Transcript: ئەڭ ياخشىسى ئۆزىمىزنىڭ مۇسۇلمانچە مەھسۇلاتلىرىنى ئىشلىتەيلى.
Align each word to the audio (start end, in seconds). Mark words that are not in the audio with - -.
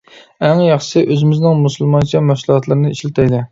ئەڭ 0.47 0.61
ياخشىسى 0.67 1.03
ئۆزىمىزنىڭ 1.09 1.61
مۇسۇلمانچە 1.67 2.25
مەھسۇلاتلىرىنى 2.33 2.97
ئىشلىتەيلى. 2.97 3.47